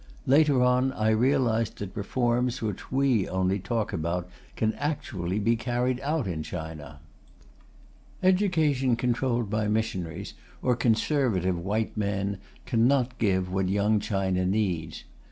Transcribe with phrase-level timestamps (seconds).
[0.25, 5.99] Later on I realized that reforms which we only talk about can be actually carried
[5.99, 7.01] out in China.
[8.23, 10.33] Education controlled by missionaries
[10.63, 15.03] or conservative white men cannot give what Young China needs.